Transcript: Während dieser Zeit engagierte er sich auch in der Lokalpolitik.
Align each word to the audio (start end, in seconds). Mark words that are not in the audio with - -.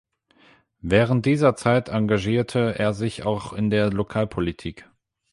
Während 0.81 1.27
dieser 1.27 1.55
Zeit 1.55 1.87
engagierte 1.89 2.73
er 2.79 2.93
sich 2.95 3.21
auch 3.23 3.53
in 3.53 3.69
der 3.69 3.91
Lokalpolitik. 3.91 4.89